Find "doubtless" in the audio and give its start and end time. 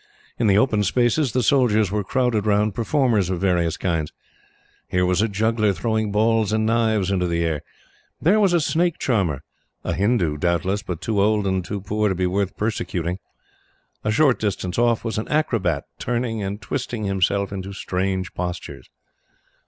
10.37-10.81